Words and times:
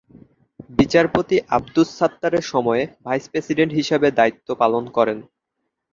বিচারপতি 0.69 1.35
আব্দুস 1.57 1.89
সাত্তারের 1.99 2.43
সময়ে 2.43 2.83
ভাইস 3.05 3.25
প্রেসিডেন্ট 3.31 3.71
হিসেবে 3.79 4.07
দায়িত্ব 4.11 4.47
পালন 4.61 4.83
করেন। 4.97 5.17